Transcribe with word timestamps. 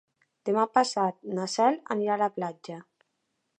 Demà 0.49 0.63
passat 0.77 1.19
na 1.39 1.45
Cel 1.57 1.79
anirà 1.97 2.17
a 2.17 2.21
la 2.25 2.33
platja. 2.39 2.79